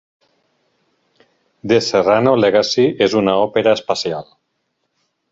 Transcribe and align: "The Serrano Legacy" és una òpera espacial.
"The 1.71 1.77
Serrano 1.87 2.33
Legacy" 2.45 2.85
és 3.07 3.15
una 3.21 3.35
òpera 3.43 3.75
espacial. 3.81 4.25